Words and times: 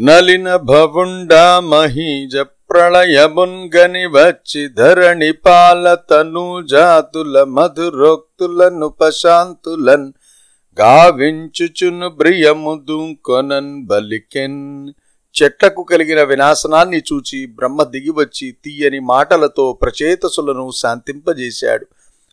నలిన 0.00 0.56
భవుండా 0.56 1.60
మహీజ 1.60 2.36
ప్రళయమున్గని 2.36 4.06
వచ్చి 4.06 4.68
ధరణి 4.68 5.32
పాలతను 5.32 6.66
జాతుల 6.70 7.42
మధురోక్తులను 7.42 8.88
పశాంతులన్ 8.88 10.12
గావించుచును 10.80 12.08
బ్రియము 12.08 12.82
దుంకొనన్ 12.88 13.86
బలికెన్. 13.86 14.88
చెట్లకు 15.42 15.82
కలిగిన 15.82 16.22
వినాశనాన్ని 16.22 16.98
చూచి 16.98 17.46
బ్రహ్మ 17.46 17.82
దిగివచ్చి 17.82 18.54
తీయని 18.64 19.00
మాటలతో 19.00 19.78
ప్రచేతసులను 19.82 20.70
శాంతింపజేశాడు. 20.76 21.86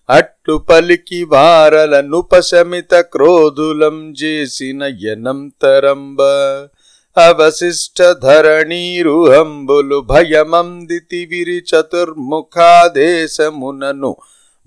అట్లు 0.10 0.58
పలికి 0.58 1.24
వారలనుపశమిత 1.24 2.96
క్రోధులం 2.96 4.12
చేసిన 4.12 4.84
యనంతరంబ 4.84 6.18
అవశిష్ట 7.16 8.02
ధరణీరుహంబులు 8.24 10.00
భయమందితి 10.10 11.26
విరి 11.26 11.64
చతుర్ముఖాదేశమునను 11.70 14.16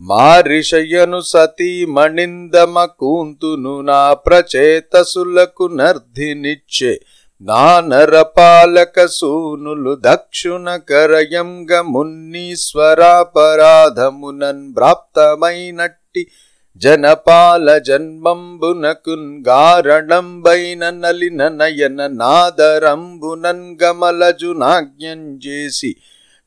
మారిషయను 0.01 1.21
సతీ 1.27 1.87
మణిందమ 1.89 2.87
కూంతును 2.99 3.83
నా 3.83 4.15
ప్రచేతసులకు 4.27 5.69
నర్ధినిచ్చే 5.75 7.01
నానరపాలక 7.41 9.11
సూనులు 9.11 9.99
దక్షుణ 10.05 10.79
కరయంగ 10.89 11.73
మున్నీశ్వరాపరాధమునన్ 11.89 14.63
ప్రాప్తమైనట్టి 14.77 16.23
జనపాల 16.83 17.79
జన్మంబునకున్ 17.79 19.29
గారణంబైన 19.47 20.91
నలిన 20.91 21.49
నయన 21.49 22.07
నాదరంబునన్ 22.07 23.77
గమలజునాజ్ఞం 23.83 25.39
చేసి 25.47 25.91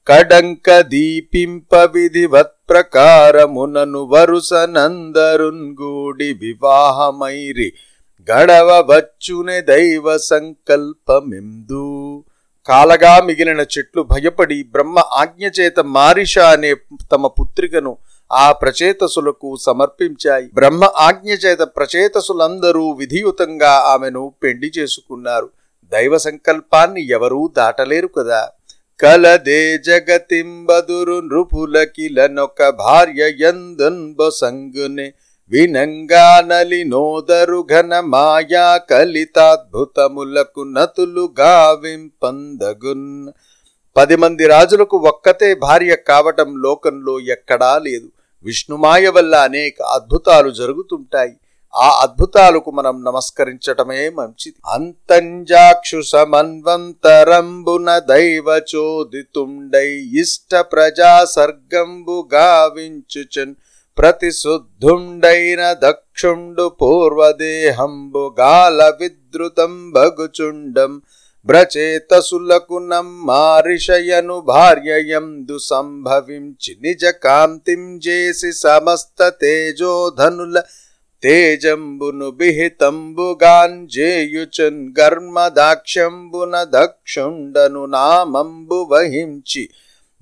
కడంక 0.08 0.80
దీపింప 0.82 1.76
విధివత్ 1.94 2.58
ప్రకారమునను 2.70 4.02
వరుసనందరున్ 4.14 5.66
గూడి 5.82 6.30
వివాహమైరి 6.34 7.70
గడవవచ్చునే 8.28 9.62
దైవ 9.62 10.18
సంకల్పమిందు. 10.18 11.86
కాలగా 12.68 13.22
మిగిలిన 13.22 13.62
చెట్లు 13.74 14.02
భయపడి 14.02 14.64
బ్రహ్మ 14.64 15.00
ఆజ్ఞచేత 15.14 15.80
మారిష 15.80 16.40
అనే 16.40 16.72
తమ 17.12 17.28
పుత్రికను 17.28 17.94
ఆ 18.32 18.52
ప్రచేతసులకు 18.52 19.56
సమర్పించాయి. 19.56 20.50
బ్రహ్మ 20.54 20.90
ఆజ్ఞచేత 20.98 21.62
ప్రచేతసులందరూ 21.62 22.92
విధియుతంగా 22.92 23.70
ఆమెను 23.70 24.34
పెండి 24.44 24.72
చేసుకున్నారు. 24.80 25.50
దైవ 25.92 26.18
సంకల్పాన్ని 26.18 27.10
ఎవరూ 27.10 27.52
దాటలేరు 27.58 28.08
కదా. 28.08 28.50
కలదే 29.02 29.78
జగతింబదురు 29.78 31.20
నృపులకిలనొక 31.20 32.70
భార్య 32.70 33.32
యందున్బొసంగునే 33.42 35.14
వినంగా 35.52 36.42
నలినోదరు 36.42 37.68
ఘన 37.72 38.00
మాయా 38.00 38.78
కలితాద్భుతములకు 38.78 40.62
నతులు 40.62 41.34
గావింపందగున్ 41.40 43.32
పది 43.98 44.16
మంది 44.16 44.48
రాజులకు 44.48 44.98
ఒక్కతే 44.98 45.56
భార్య 45.56 45.96
కావటం 45.96 46.56
లోకంలో 46.58 47.20
ఎక్కడా 47.20 47.78
లేదు. 47.78 48.08
విష్ణుమాయ 48.46 49.08
వల్ల 49.10 49.36
అనేక 49.36 49.76
అద్భుతాలు 49.96 50.52
జరుగుతుంటాయి. 50.52 51.34
ఆ 51.74 51.90
అద్భుతాలకు 52.02 52.70
మనం 52.72 52.96
నమస్కరించటమే 53.04 54.10
మంచిది. 54.10 54.58
అంతంజాక్షు 54.68 56.02
సమన్వంతరంబున 56.02 57.90
దైవ 58.08 58.48
చోదితుండై 58.76 59.90
ఇష్ట 60.24 60.56
ప్రజా 60.74 61.12
సర్గంబు 61.26 62.18
గావించుచన్ 62.34 63.54
ప్రతిశుద్ధుండైన 63.98 65.62
దక్షుండు 65.84 66.66
పూర్వదేహంబు 66.82 68.36
గాల 68.40 68.82
విద్రుతం 69.00 69.74
భగుచుండం 69.92 70.94
బ్రచేతసులకు 71.48 72.78
నమ్మారిషయను 72.88 74.38
భార్యయందు 74.48 75.58
సంభవించి 75.64 76.72
నిజ 76.82 77.04
కాంతిం 77.24 77.84
చేసి 78.08 78.52
సమస్త 78.60 79.30
తేజోధనుల 79.42 80.58
తేజంబును 81.24 82.28
బిహితంబుగాంజేయుచన్ 82.32 83.34
గర్మదాక్షంబున 85.00 86.54
దక్షుండను 86.74 87.84
నామంబు 87.92 88.80
వహించి 88.92 89.64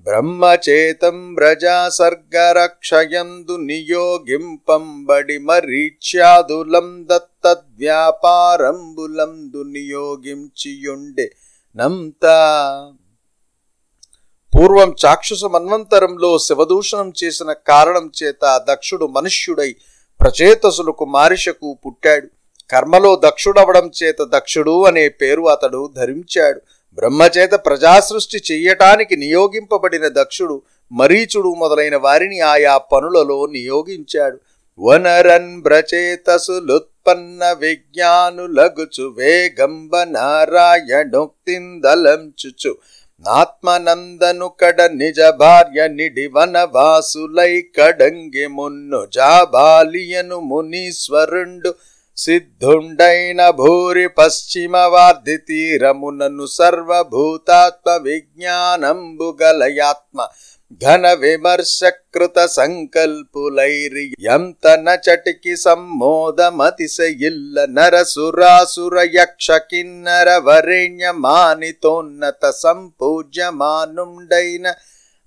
బ్రహ్మచేతం 0.05 1.33
ప్రజా 1.33 1.89
సర్గరక్షయందు 1.89 3.57
నియోగింపంబడి 3.57 5.37
మరీచ్యాదులం 5.37 7.07
దత్తద్వ్యాపారంబులందు 7.11 9.63
నియోగించియుండే. 9.63 11.31
నంతా 11.75 12.91
పూర్వం 14.53 14.95
చాక్షుష 15.05 15.45
మన్వంతరంలో 15.45 16.39
శివదూషణం 16.39 17.13
చేసిన 17.23 17.53
కారణం 17.53 18.11
చేత 18.23 18.65
దక్షుడు 18.69 19.05
మనుష్యుడై 19.05 19.75
ప్రచేతసులకు 20.19 21.05
మారిషకు 21.05 21.77
పుట్టాడు. 21.85 22.27
కర్మలో 22.69 23.15
దక్షుడవడం 23.15 23.91
చేత 24.03 24.21
దక్షుడు 24.21 24.83
అనే 24.83 25.09
పేరు 25.09 25.49
అతడు 25.49 25.93
ధరించాడు. 25.95 26.61
బ్రహ్మచేత 26.93 27.51
ప్రజాసృష్టి 27.51 28.41
చెయ్యటానికి 28.51 29.15
నియోగింపబడిన 29.15 30.07
దక్షుడు 30.07 30.61
మరీచుడు 30.91 31.53
మొదలైన 31.53 31.97
వారిని 31.97 32.39
ఆయా 32.39 32.77
పనులలో 32.77 33.45
నియోగించాడు. 33.45 34.37
వనరన్ 34.79 35.61
బ్రచేతసులుత్పన్న 35.61 37.51
విజ్ఞానులగుచు 37.51 39.13
వేగంబ 39.17 40.03
నారాయణోక్తిందలంచుచు. 40.03 42.77
నాత్మనందను 43.27 44.47
కడ 44.47 44.81
నిజ 44.81 45.19
భార్య 45.19 45.87
నిడి 45.87 46.27
వనవాసులై 46.27 47.63
కడంగి 47.77 48.47
మున్ను 48.47 49.07
జాబాలియను 49.13 50.39
మునీశ్వరుండు. 50.39 51.73
సిద్ధుండైన 52.19 53.41
భూరి 53.57 54.05
పశ్చిమ 54.17 54.75
వార్ధి 54.91 55.35
తీరమునను 55.47 56.45
సర్వభూతాత్మ 56.55 57.89
విజ్ఞానంబుగలయాత్మ 58.05 60.17
ఘన 60.81 61.05
విమర్శకృత 61.19 62.37
సంకల్పులైరి 62.51 64.03
ఎంత 64.29 64.67
నచటికి 64.83 65.55
సమ్మోదమతిశయిల్ల 65.63 67.65
నరసురాసుర 67.77 68.95
యక్ష 69.15 69.47
కిన్నర 69.67 70.29
వరేణ్య 70.45 71.11
మానితోన్నత 71.19 72.43
సంపూజ్యమానుండైన 72.61 74.65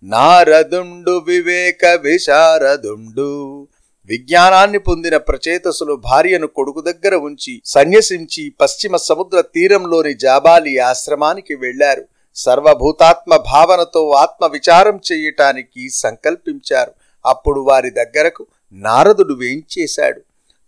నారదుండు 0.02 1.14
వివేక 1.26 1.84
విశారదుండు 2.04 3.32
విజ్ఞానాన్ని 4.10 4.78
పొందిన 4.78 5.16
ప్రచేతసులు 5.16 6.00
భార్యను 6.04 6.46
కొడుకు 6.46 6.80
దగ్గర 6.80 7.16
ఉంచి 7.16 7.62
సన్యసించి 7.66 8.54
పశ్చిమ 8.60 8.96
సముద్ర 8.96 9.44
తీరంలోని 9.54 10.14
జాబాలి 10.14 10.78
ఆశ్రమానికి 10.78 11.54
వెళ్ళారు 11.54 12.08
సర్వభూతాత్మ 12.36 13.36
భావనతో 13.52 14.10
ఆత్మ 14.10 14.46
విచారం 14.46 15.00
చేయటానికి 15.12 15.94
సంకల్పించారు. 15.94 16.92
అప్పుడు 17.24 17.60
వారి 17.60 17.90
దగ్గరకు 17.90 18.46
నారదుడు 18.74 19.34
వేంచేశాడు 19.34 20.20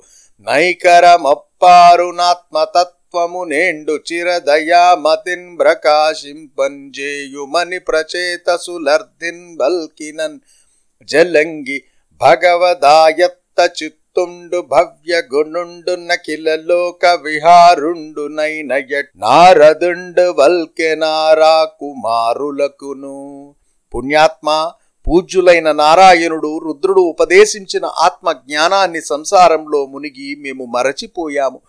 నైకరమప్పారునాత్మతత్వము 0.46 3.42
నేండు 3.44 3.96
చిరదయామతిన్ 4.08 5.50
ప్రకాశింపంజేయుమని 5.58 7.80
ప్రచేతసులర్దిన్ 7.88 9.46
బల్కినన్ 9.56 10.38
జలంగి 11.08 11.78
భగవదాయత్త 12.20 13.58
చిత్ 13.78 14.00
చిత్తుండు 14.16 14.58
భవ్య 14.72 15.14
గుణుండు 15.32 15.94
నకిల 16.08 16.48
లోక 16.68 17.06
విహారుండు 17.24 18.22
నైనయట్ 18.36 19.10
నారదుండు 19.24 20.24
వల్కెనారా 20.38 21.56
కుమారులకును. 21.80 23.18
పుణ్యాత్మ 23.92 24.48
పూజ్యులైన 25.06 25.68
నారాయణుడు 25.82 26.52
రుద్రుడు 26.66 27.02
ఉపదేశించిన 27.12 27.84
ఆత్మ 28.06 28.32
జ్ఞానాన్ని 28.32 29.02
సంసారంలో 29.12 29.80
మునిగి 29.86 30.28
మేము 30.44 30.66
మరచిపోయాము. 30.76 31.60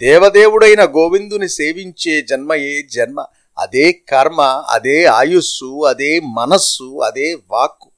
దేవదేవుడైన 0.00 0.84
గోవిందుని 0.84 1.48
సేవించే 1.48 2.22
జన్మయే 2.22 2.82
జన్మ? 2.92 3.24
అదే 3.58 3.92
కర్మ 3.92 4.40
అదే 4.68 5.04
ఆయుస్సు 5.04 5.84
అదే 5.84 6.20
మనస్సు 6.20 7.00
అదే 7.00 7.36
వాక్కు. 7.50 7.90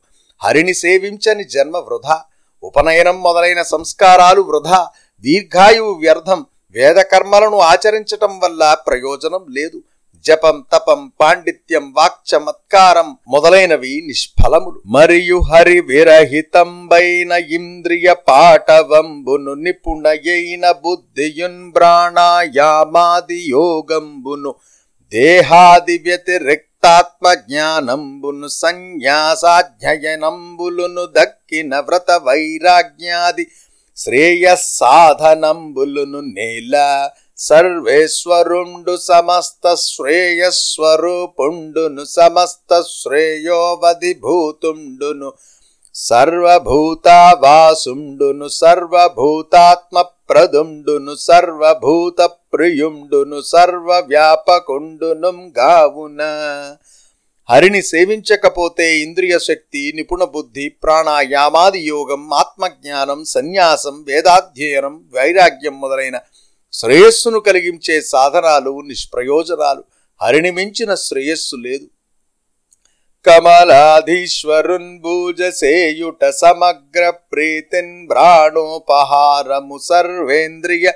హరిని 0.44 0.74
సేవించని 0.74 1.44
జన్మ 1.44 1.76
వృధా. 1.76 2.22
ఉపనయనం 2.62 3.22
మొదలైన 3.22 3.62
సంస్కారాలు 3.62 4.42
వృధా. 4.42 4.88
దీర్ఘాయువు 5.20 5.92
వ్యర్థం. 5.92 6.46
వేదకర్మలను 6.70 7.58
ఆచరించటం 7.58 8.40
వల్ల 8.40 8.76
ప్రయోజనం 8.86 9.46
లేదు. 9.50 9.82
జపం 10.24 10.66
తపం 10.72 11.00
పాండిత్యం 11.20 11.84
వాక్చమత్కారం 11.96 13.08
మొదలైనవి 13.28 14.02
నిష్ఫలములు. 14.06 14.80
మరియు 14.88 15.38
హరి 15.50 15.80
విరహితంబైన 15.88 17.32
ఇంద్రియ 17.50 18.14
పాటవంబును 18.28 19.54
నిపుణయైన 19.62 20.64
బుద్ధియున్ 20.84 21.72
ప్రాణాయామాది 21.72 23.52
యోగంబును 23.52 24.52
దేహాది 25.12 25.96
వ్యతిరిక్తాత్మ 26.04 27.24
జ్ఞానంబును 27.42 28.48
సన్యాసాధ్యయనంబులును 28.60 31.04
దక్కిన 31.16 31.80
వ్రత 31.80 32.10
వైరాగ్యాది 32.26 33.44
శ్రేయస్సాధనంబులును 34.82 36.20
నేల 36.30 36.74
సర్వేశ్వరుండు 37.40 38.96
సమస్త 39.02 39.74
శ్రేయస్వరూపుండును 39.84 42.04
సమస్త 42.10 42.80
శ్రేయోవధిభూతుండును 42.92 45.30
సర్వభూతావాసుండును 45.94 48.48
సర్వభూతాత్మ 48.60 49.96
ప్రదుండును 50.30 51.14
సర్వభూత 51.20 52.20
ప్రియుండును 52.52 53.38
సర్వవ్యాపకుండును 53.52 55.30
గావున. 55.58 56.20
హరిని 57.48 57.82
సేవించకపోతే 57.82 59.00
ఇంద్రియ 59.00 59.38
శక్తి 59.38 59.92
నిపుణ 59.96 60.24
బుద్ధి 60.24 60.68
ప్రాణాయామాది 60.82 61.86
యోగం 61.86 62.34
ఆత్మజ్ఞానం 62.34 63.24
సన్యాసం 63.24 64.04
వేదాధ్యయనం 64.08 65.04
వైరాగ్యం 65.14 65.80
మొదలైన 65.80 66.20
శ్రేయస్సును 66.72 67.38
కలిగించే 67.40 68.00
సాధనాలు 68.00 68.72
నిష్ప్రయోజనాలు. 68.80 69.82
హరిని 70.20 70.50
మించిన 70.50 70.90
శ్రేయస్సు 70.94 71.56
లేదు. 71.56 71.86
కమలాధీశ్వరున్ 73.24 74.98
భూజసేయుట 74.98 76.22
సమగ్ర 76.36 77.10
ప్రీతిన్ 77.32 78.06
భ్రాణోపహారము 78.06 79.78
సర్వేంద్రియ 79.78 80.86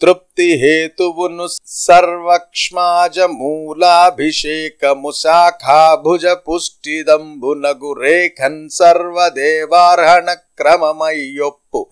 తృప్తి 0.00 0.46
హేతువును 0.62 1.46
సర్వక్ష్మాజ 1.86 3.18
మూలాభిషేకము 3.40 5.10
శాఖాభుజ 5.12 6.26
పుష్టిదంబునగు 6.46 7.92
రేఖన్ 8.00 8.68
సర్వదేవార్హణ 8.70 10.28
క్రమమయ్యొప్పు 10.58 11.82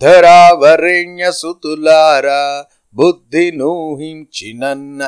ధరావరేణ్య 0.00 1.30
సుతులారా 1.32 2.40
బుద్ధి 2.98 3.46
నూహించినన్న. 3.60 5.00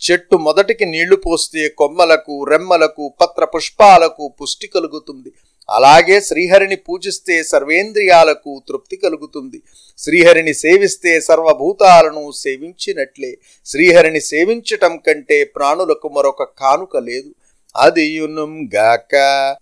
చెట్టు 0.00 0.36
మొదటికి 0.46 0.84
నీళ్ళు 0.94 1.16
పోస్తే 1.26 1.62
కొమ్మలకు 1.80 2.34
రెమ్మలకు 2.50 3.04
పత్ర 3.20 3.44
పుష్పాలకు 3.44 4.24
పుష్టి 4.40 4.66
కలుగుతుంది. 4.74 5.30
అలాగే 5.68 6.16
శ్రీహరిని 6.20 6.76
పూజిస్తే 6.76 7.34
సర్వేంద్రియాలకు 7.42 8.52
తృప్తి 8.68 8.96
కలుగుతుంది. 8.96 9.58
శ్రీహరిని 9.98 10.54
సేవిస్తే 10.54 11.12
సర్వభూతాలను 11.20 12.22
సేవించినట్లే. 12.44 13.32
శ్రీహరిని 13.66 14.20
సేవించటం 14.30 14.94
కంటే 15.06 15.38
ప్రాణులకు 15.56 16.08
మరొక 16.08 16.42
కానుక 16.62 16.96
లేదు. 17.10 17.30
అదియునుం 17.74 18.52
గాక 18.72 19.14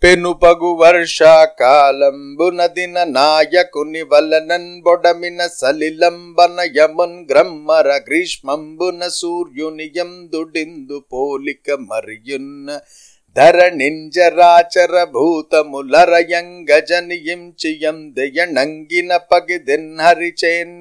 పెనుపగు 0.03 0.71
వర్షాకాలంబున 0.81 2.61
దిన 2.77 2.99
నాయకుని 3.11 4.03
వలనన్ 4.11 4.71
బొడమిన 4.81 5.41
సలిలంబన 5.55 6.59
యమున్ 6.77 7.19
గ్రమ్మర 7.31 7.89
గ్రీష్మంబున 8.07 9.03
సూర్యుని 9.17 9.89
యందుడిందు 9.95 10.99
పోలిక 11.13 11.77
మరియున్న 11.83 12.79
ధరణింజరాచర 13.37 14.97
భూతములరయంగ 15.13 16.71
జనియించియం 16.89 17.99
దయణంగిన 18.17 19.13
పగిదెన్ 19.31 19.93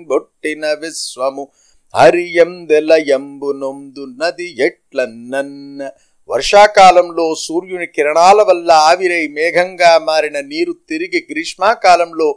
బొట్టిన 0.10 0.66
విశ్వము 0.82 1.46
హరియందెలయంబు 1.94 3.50
నొందు 3.60 4.04
నది 4.18 4.48
ఎట్లన్నన్న 4.62 5.90
వర్షాకాలంలో 6.30 7.36
సూర్యుని 7.36 7.86
కిరణాల 7.86 8.42
వల్ల 8.42 8.72
ఆవిరై 8.72 9.28
మేఘంగా 9.28 10.00
మారిన 10.00 10.40
నీరు 10.40 10.74
తిరిగి 10.90 11.28
గ్రీష్మకాలంలో 11.32 12.30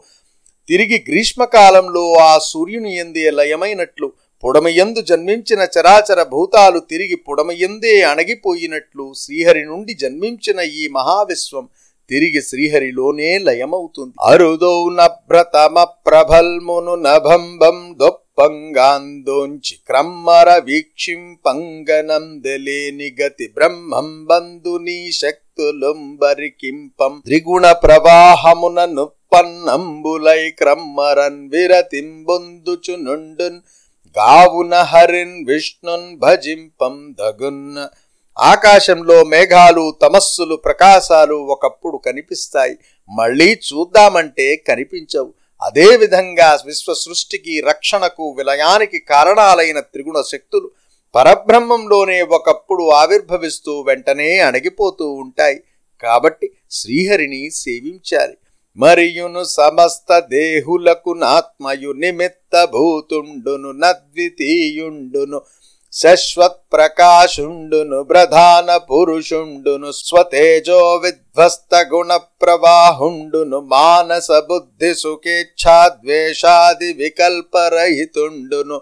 తిరిగి 0.68 1.04
గ్రీష్మకాలంలో 1.08 2.12
ఆ 2.12 2.38
సూర్యుని 2.38 2.96
ఎందే 2.96 3.30
లయమైనట్లు 3.30 4.12
పొడమయందు 4.44 5.00
జన్మించిన 5.00 5.66
చరాచర 5.74 6.22
భూతాలు 6.22 6.78
తిరిగి 6.78 7.14
పొడమయందే 7.14 8.02
అణగిపోయినట్లు 8.02 9.12
శ్రీహరి 9.16 9.64
నుండి 9.64 9.94
జన్మించిన 9.94 10.60
ఈ 10.60 10.88
మహావిశ్వం 10.88 11.68
తిరిగి 12.10 12.40
శ్రీహరిలోనే 12.42 13.38
లయమవుతుంది. 13.38 14.14
అరుదౌ 14.22 14.90
నభ్రతమ 14.90 15.84
ప్రభల్మును 16.06 16.94
నభంబం 16.94 17.94
పంగాందోంచి 18.38 19.74
క్రమ్మర 19.86 20.60
వీక్షింపంగనందలేని 20.64 23.16
గతి 23.20 23.46
బ్రహ్మం 23.54 24.24
బంధుని 24.24 25.12
శక్తులుంబరికింపం. 25.12 27.22
త్రిగుణ 27.24 27.72
ప్రవాహమున 27.84 28.78
నుప్పన్నంబులై 28.96 30.50
క్రమ్మరన్ 30.50 31.50
విరతింబొందుచు 31.50 32.94
నుండున్ 33.06 33.58
గావున 34.16 34.74
హరిన్ 34.92 35.46
విష్ణున్ 35.46 36.16
భజింపం 36.16 37.14
దగున్న 37.20 37.88
ఆకాశంలో 38.36 39.24
మేఘాలు 39.24 39.94
తమస్సులు 40.02 40.56
ప్రకాశాలు 40.56 41.36
ఒకప్పుడు 41.54 41.96
కనిపిస్తాయి. 42.06 42.74
మళ్ళీ 43.10 43.48
చూద్దామంటే 43.68 44.46
కనిపించవు. 44.68 45.30
అదేవిధంగా 45.62 46.60
విశ్వ 46.66 46.94
సృష్టికి 46.94 47.60
రక్షణకు 47.60 48.30
విలయానికి 48.30 48.98
కారణాలైన 48.98 49.80
త్రిగుణ 49.80 50.22
శక్తులు 50.26 50.70
పరబ్రహ్మంలోనే 51.14 52.22
ఒకప్పుడు 52.22 52.90
ఆవిర్భవిస్తూ 52.90 53.80
వెంటనే 53.80 54.38
అణగిపోతూ 54.38 55.12
ఉంటాయి. 55.12 55.60
కాబట్టి 56.02 56.50
శ్రీహరిని 56.70 57.50
సేవించాలి. 57.50 58.36
మరియును 58.76 59.44
సమస్త 59.44 60.18
దేహులకు 60.18 61.10
నాత్మయు 61.10 61.92
నిమిత్త 61.92 62.64
భూతుండును 62.64 63.72
నద్వితీయుండును 63.72 65.40
శశ్వత్ 65.92 66.58
ప్రకాశుండును 66.72 67.98
ప్రధాన 68.10 68.76
పురుషుండును 68.88 69.90
స్వతేజో 69.98 70.80
విధ్వస్త 70.96 71.74
గుణ 71.90 72.10
ప్రవాహుండును 72.42 73.58
మానస 73.70 74.28
బుద్ధి 74.48 74.90
సుఖేచ్ఛాద్వేషాది 75.00 76.88
వికల్పరహితుండును 76.98 78.76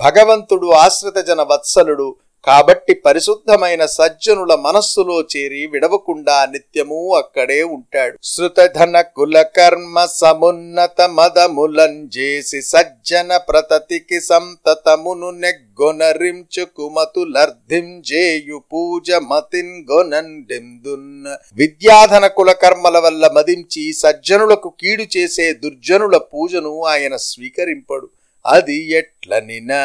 భగవంతుడు 0.00 0.66
ఆశ్రిత 0.78 1.18
జన 1.24 1.42
వత్సలుడు 1.50 2.06
కాబట్టి 2.48 2.92
పరిశుద్ధమైన 3.06 3.82
సజ్జనుల 3.96 4.52
మనస్సులో 4.66 5.16
చేరి 5.32 5.62
విడవకుండా 5.72 6.36
నిత్యము 6.52 7.00
అక్కడే 7.18 7.60
ఉంటాడు. 7.76 8.14
శృతధన 8.30 8.96
కుల 9.16 9.36
కర్మ 9.56 10.04
సమున్నత 10.12 11.00
మదములంజేసి 11.18 12.60
సజ్జన 12.70 13.30
ప్రతతికి 13.48 14.18
సంతతమును 14.20 15.30
నెగ్గొనరించు 15.42 16.64
కుమతులర్ధిం 16.76 17.88
జేయు 18.02 18.58
పూజ 18.72 19.10
మతిన్ 19.30 19.74
గొనండెందున్న 19.90 21.36
విద్యాధన 21.56 22.26
కుల 22.38 22.52
కర్మల 22.62 22.96
వల్ల 22.98 23.24
మదించి 23.36 23.84
సజ్జనులకు 24.02 24.70
కీడు 24.80 25.06
చేసే 25.16 25.48
దుర్జనుల 25.64 26.16
పూజను 26.32 26.72
ఆయన 26.92 27.14
స్వీకరింపడు. 27.28 28.08
అది 28.44 28.76
ఎట్లనినా 28.98 29.80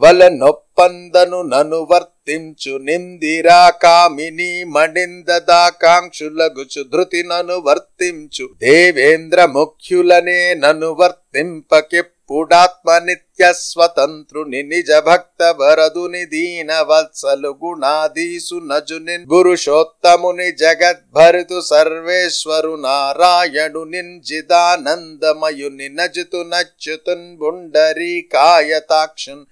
వల 0.00 0.20
నొప్పందను 0.40 1.38
నను 1.52 1.80
వర్తించు 1.90 2.74
నిందిరా 2.86 3.62
కామిని 3.82 4.50
మణిందదాకాంక్షులగుచు 4.74 6.82
ధృతి 6.92 7.22
నను 7.30 7.56
వర్తించు. 7.66 8.46
దేవేంద్ర 8.62 9.38
ముఖ్యులనే 9.56 10.40
నను 10.62 10.90
వర్తింపకెప్పుడాత్మ 11.00 12.88
నిత్య 13.06 13.42
స్వతంత్రుని 13.60 14.60
నిజ 14.64 14.90
భక్త 15.06 15.40
వరదుని 15.60 16.22
దీన 16.32 16.70
వత్సలు 16.90 17.52
గుణాదీసు 17.62 18.58
నజుని 18.70 19.16
పురుషోత్తముని 19.32 20.48
జగద్భరితు 20.62 21.58
సర్వేశ్వరు 21.70 22.74
నారాయణు 22.84 23.82
నింజిదానందమయుని 23.92 25.88
నజుతు 25.98 26.42
నచ్యుతున్ 26.52 27.28
బుండరీ 27.40 28.14
కాయతాక్షున్ 28.32 29.44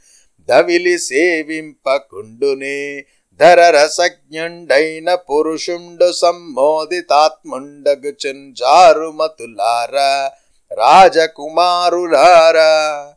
దవిలి 0.50 0.99
సేవింపకుండునే 0.99 3.05
ధర 3.40 3.71
రసజ్ఞుండైన 3.71 5.14
పురుషుండు 5.14 6.12
సమ్మోదితాత్ముండగుచున్ 6.12 8.55
జారుమతులారా 8.55 10.31
రాజకుమారులారా. 10.76 13.12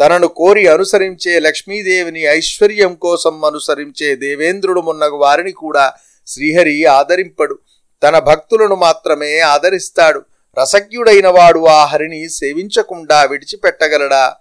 తనను 0.00 0.26
కోరి 0.26 0.66
అనుసరించే 0.66 1.38
లక్ష్మీదేవిని 1.38 2.22
ఐశ్వర్యం 2.22 2.94
కోసం 2.94 3.44
అనుసరించే 3.44 4.16
దేవేంద్రుడు 4.16 4.80
మున్నగు 4.80 5.10
వారిని 5.10 5.52
కూడా 5.52 5.92
శ్రీహరి 6.26 6.84
ఆదరింపడు. 6.84 7.58
తన 8.02 8.18
భక్తులను 8.18 8.74
మాత్రమే 8.74 9.38
ఆదరిస్తాడు. 9.38 10.22
రసజ్ఞుడైన 10.62 11.28
వాడు 11.28 11.66
ఆ 11.66 11.84
హరిని 11.84 12.28
సేవించకుండా 12.28 13.22
విడిచిపెట్టగలడా? 13.22 14.36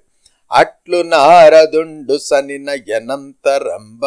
అట్లు 0.51 1.03
నారదుండు 1.03 2.17
సనిన 2.17 2.69
యనంతరంబ 2.89 4.05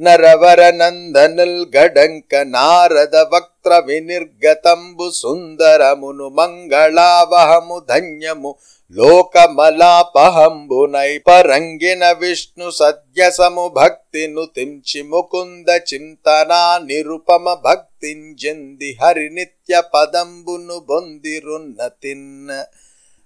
నరవర 0.00 0.70
నందనుల్ 0.70 1.76
గడంక 1.76 2.34
నారద 2.34 3.16
వక్త్ర 3.16 3.82
వినిర్గతంబు 3.86 5.10
సుందరమును 5.14 6.28
మంగళావహము 6.28 7.82
ధన్యము 7.88 8.56
లోకమలాపహంబునై 9.80 11.10
పరంగిన 11.26 12.04
విష్ణు 12.20 12.68
సద్యసము 12.70 13.66
భక్తిను 13.76 14.44
తించి 14.54 15.00
ముకుంద 15.02 15.68
చింతనా 15.90 16.60
నిరుపమ 16.86 17.54
భక్తింజంది 17.64 18.90
హరి 19.00 19.28
నిత్య 19.30 19.82
పదంబును 19.92 20.76
బొందిరున్నతిన్ 20.88 22.28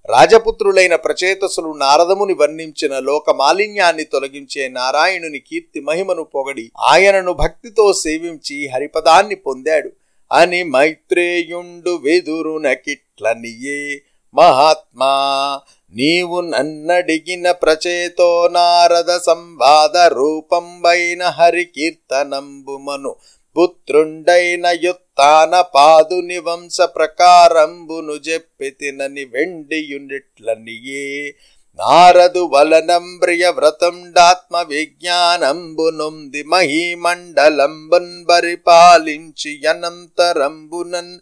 రాజపుత్రులైన 0.04 0.94
ప్రచేతసులు 1.00 1.70
నారదముని 1.78 2.34
వర్ణించిన 2.34 2.94
లోక 3.02 3.36
మాలిన్యాన్ని 3.38 4.04
తొలగించే 4.06 4.64
నారాయణుని 4.74 5.40
కీర్తి 5.40 5.80
మహిమను 5.80 6.24
పొగడి 6.34 6.66
ఆయనను 6.86 7.34
భక్తితో 7.34 7.86
సేవించి 8.02 8.58
హరిపదాన్ని 8.68 9.38
పొందాడు. 9.46 9.90
అని 10.30 10.60
మైత్రేయుండు 10.70 11.94
వెదురునకిట్లనియే 12.04 13.80
మహాత్మా 14.34 15.60
నీవు 15.92 16.40
నన్నడిగిన 16.40 17.52
ప్రచేతో 17.52 18.48
నారద 18.52 19.18
సంవాద 19.18 19.96
రూపంబైన 19.96 21.22
హరి 21.22 21.42
హరికీర్తనంబుమను. 21.42 23.16
పుత్రుండైన 23.58 24.78
యుత్తాన 24.82 25.64
పాదుని 25.74 26.38
వంశ 26.38 26.80
ప్రకారంబును 26.80 28.12
చెప్పితినని 28.12 29.24
వెండియునిట్లనియే 29.24 31.34
నారదు 31.78 32.38
వలనంబ్రియ 32.38 33.48
వ్రతుండాత్మ 33.48 34.64
విజ్ఞానంబునుంది 34.68 36.42
మహీమండలంబున్ 36.42 38.28
పరిపాలించి 38.28 39.68
అనంతరంబునన్. 39.68 41.20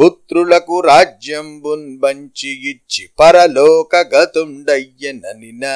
పుత్రులకు 0.00 0.80
రాజ్యంబున్ 0.80 1.98
బంచి 1.98 2.70
ఇచ్చి 2.70 3.08
పరలోక 3.20 3.96
గతుండయ్యననిన 3.96 5.66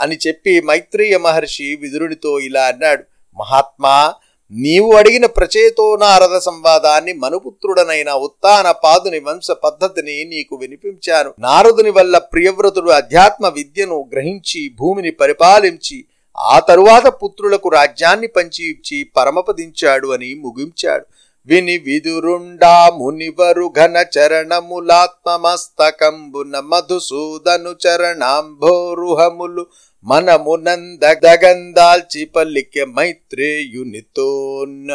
అని 0.00 0.18
చెప్పి 0.26 0.60
మైత్రేయ 0.60 1.16
మహర్షి 1.16 1.76
విదురుడితో 1.76 2.40
ఇలా 2.40 2.64
అన్నాడు. 2.64 3.04
మహాత్మా 3.38 4.14
నీవు 4.50 4.92
అడిగిన 4.92 5.26
ప్రచేతో 5.26 5.96
నారద 5.96 6.38
సంవాదాన్ని 6.38 7.12
మనుపుత్రుడనైన 7.12 8.10
ఉత్తాన 8.10 8.70
పాదుని 8.70 9.18
వంశ 9.18 9.50
పద్ధతిని 9.50 10.24
నీకు 10.24 10.56
వినిపించాను. 10.56 11.34
నారదుని 11.38 11.90
వల్ల 11.90 12.18
ప్రియవ్రతుడు 12.18 12.90
అధ్యాత్మ 12.90 13.48
విద్యను 13.48 14.08
గ్రహించి 14.12 14.70
భూమిని 14.78 15.10
పరిపాలించి 15.10 16.04
ఆ 16.38 16.58
తరువాత 16.58 17.06
పుత్రులకు 17.06 17.68
రాజ్యాన్ని 17.68 18.26
పంచి 18.26 18.70
ఇచ్చి 18.70 19.04
పరమపదించాడు 19.04 20.08
అని 20.08 20.34
ముగించాడు. 20.34 21.06
విని 21.46 21.78
విదురుండా 21.78 22.90
మునివరు 22.90 23.72
ఘన 23.76 24.04
చరణములాత్మమస్తకంబున 24.18 26.60
మధుసూదను 26.60 27.76
చరణాంభోరుహములు 27.86 29.66
మనమునందగందాల్చి 30.04 32.24
పల్లికె 32.24 32.84
మైత్రేయునితోన్. 32.84 34.90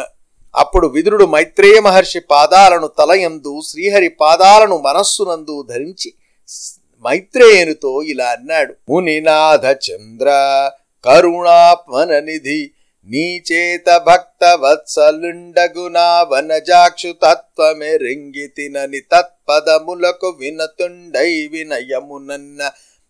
అప్పుడు 0.56 0.86
విదురుడు 0.86 1.24
మైత్రేయ 1.24 1.80
మహర్షి 1.80 2.20
పాదాలను 2.20 2.86
తలయందు 2.86 3.60
శ్రీహరి 3.68 4.08
పాదాలను 4.08 4.78
మనస్సునందు 4.78 5.66
ధరించి 5.70 6.14
మైత్రేయునితో 7.06 8.02
ఇలా 8.02 8.26
అన్నాడు. 8.26 8.74
మునినాథ 8.88 9.64
చంద్ర 9.64 10.28
కరుణాత్మననిధి 11.04 12.32
నిధి 12.32 12.70
నీచేత 13.08 13.88
భక్త 14.06 14.42
వత్సలుండగునా 14.62 16.06
వనజాక్షు 16.30 17.10
తత్వమే 17.22 17.92
రింగితినని 18.02 19.00
తత్పదములకు 19.12 20.28
వినతుండై 20.40 21.30
వినయమునన్న 21.52 22.60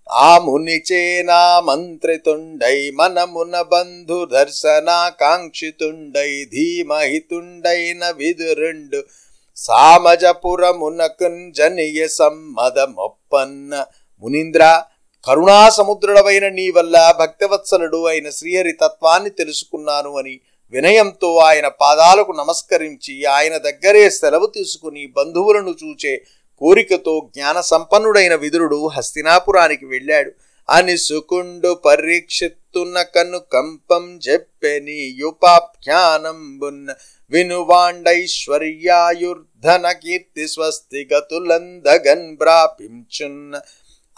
ఆ 0.06 0.30
మునిచేనా 0.44 1.40
మంత్రితుండై 1.66 2.78
మనమున 2.98 3.54
బంధు 3.70 4.18
దర్శనాకాంక్షితుండై 4.32 6.32
ధీమహితుండైన 6.54 8.02
విదురుండు 8.18 9.00
సామజపురమునకుంజనియ 9.56 12.00
సమ్మదమొప్పన్న 12.16 13.72
మునీంద్ర 14.22 14.62
కరుణాసముద్రుడవైన 15.24 16.48
నీ 16.48 16.70
వల్ల 16.70 17.14
భక్తవత్సలుడు 17.18 18.06
అయిన 18.06 18.30
శ్రీహరి 18.30 18.72
తత్వాన్ని 18.72 19.30
తెలుసుకున్నాను 19.30 20.16
అని 20.16 20.40
వినయంతో 20.72 21.36
ఆయన 21.48 21.68
పాదాలకు 21.80 22.32
నమస్కరించి 22.32 23.28
ఆయన 23.28 23.56
దగ్గరే 23.66 24.10
సెలవు 24.10 24.46
తీసుకుని 24.46 25.12
బంధువులను 25.16 25.74
చూచే 25.82 26.26
కోరికతో 26.60 27.30
జ్ఞాన 27.34 27.60
సంపన్నుడైన 27.64 28.34
విదురుడు 28.34 28.90
హస్తినాపురానికి 28.96 29.86
వెళ్ళాడు. 29.86 30.30
అని 30.68 30.98
సుకుండు 30.98 31.80
పరీక్షిత్తున్న 31.84 33.04
కను 33.14 33.40
కంపం 33.52 34.20
చెప్పెని 34.28 35.18
యుపాఖ్యానంబున్న 35.18 36.94
వినువాండైశ్వర్యాయుర్ధన 37.32 39.92
కీర్తి 39.92 40.48
స్వస్తి 40.48 41.08
గతులందగన్ 41.12 42.36
బ్రాపించున్న 42.36 43.60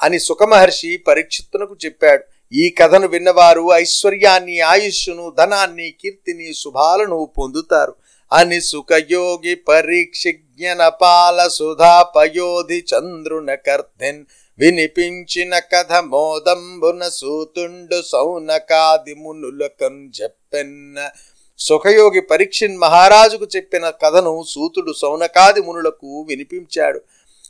అని 0.02 0.18
సుఖమహర్షి 0.18 0.96
పరీక్షిత్తునకు 0.96 1.76
చెప్పాడు. 1.84 2.24
ఈ 2.52 2.70
కథను 2.70 3.08
విన్నవారు 3.08 3.68
ఐశ్వర్యాన్ని 3.72 4.60
ఆయుష్ను 4.60 5.32
ధనాన్ని 5.38 5.94
కీర్తిని 6.00 6.54
శుభాలను 6.54 7.30
పొందుతారు. 7.38 7.94
అని 8.32 8.60
సుఖయోగి 8.60 9.54
పరీక్షజ్ఞన 9.54 10.88
పాల 10.88 11.48
సుధాపయోధి 11.48 12.78
చంద్రున 12.78 13.54
కర్ధెన్ 13.54 14.24
వినిపించిన 14.58 15.58
కథ 15.58 15.92
మోదంబున 15.92 17.08
సూతుండు 17.08 18.02
సౌనకాది 18.02 19.14
మునులకం 19.14 20.12
చెప్పెన్న. 20.22 21.10
సుఖయోగి 21.58 22.20
పరీక్షిన్ 22.20 22.78
మహారాజుకు 22.78 23.46
చెప్పిన 23.56 23.90
కథను 23.90 24.44
సూతుడు 24.48 24.92
సౌనకాది 24.92 25.60
మునులకు 25.60 26.20
వినిపించాడు. 26.20 27.00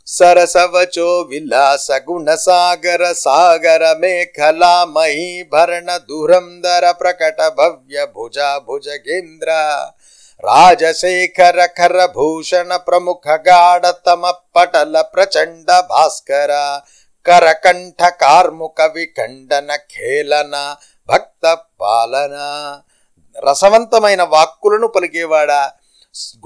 సరసవచో 0.07 1.21
విలాస 1.21 1.89
గుణ 1.91 2.35
సాగర 2.35 3.13
సాగర 3.13 3.97
మేఖలామయీ 3.99 5.43
భరణ 5.53 5.97
దురంధర 5.97 6.91
ప్రకట 6.91 7.49
భవ్య 7.49 8.07
భుజ 8.17 8.39
భుజగేంద్ర 8.39 9.51
రాజశేఖర 10.45 11.67
ఖర 11.67 12.07
భూషణ 12.07 12.77
ప్రముఖ 12.77 13.29
గాఢతమ 13.29 14.33
పటల 14.57 15.01
ప్రచండ 15.01 15.81
భాస్కర. 15.81 16.81
కరకంఠ 17.27 18.09
కార్ముక 18.09 18.83
విఖండన 18.83 19.77
ఖేళన 19.77 20.77
భక్త 21.09 21.57
పాలన. 21.81 22.37
రసవంతమైన 23.49 24.23
వాక్కులను 24.23 24.87
పలికేవాడా? 24.87 25.73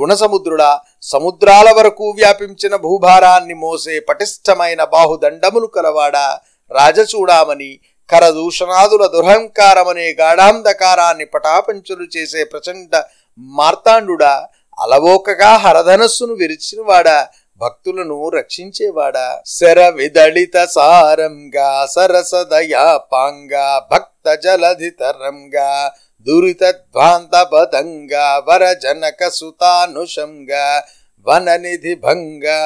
గుణసముద్రుడా 0.00 0.81
సముద్రాల 1.02 1.70
వరకు 1.70 2.11
వ్యాపించిన 2.11 2.76
భూభారాన్ని 2.76 3.54
మోసే 3.54 4.00
పటిష్టమైన 4.00 4.85
బాహుదండములు 4.85 5.66
కలవాడా 5.66 6.26
రాజచూడామని 6.70 7.81
కరదూషణాదుల 8.11 9.07
దురహంకారమనే 9.07 10.07
గాఢాంధకారాన్ని 10.11 11.24
పటాపంచులు 11.24 12.07
చేసే 12.16 12.44
ప్రచండ 12.44 13.02
మార్తాండుడా 13.38 14.48
అలవోకగా 14.78 15.57
హరధనస్సును 15.57 16.35
విరిచినవాడా 16.35 17.28
భక్తులను 17.61 18.28
రక్షించేవాడా. 18.28 19.42
శర 19.46 19.88
విదళిత 19.88 20.64
సారంగా 20.64 21.87
సరసదయా 21.87 22.96
పాంగా 23.12 23.88
భక్త 23.92 24.35
జలధితరంగా 24.35 25.70
దురిత 26.26 26.64
వరజనక 26.64 28.42
వర 28.48 28.72
జనక 28.72 29.28
సుతానుషంగా 29.28 30.85
వననిధి 31.28 31.94
భంగా 31.94 32.61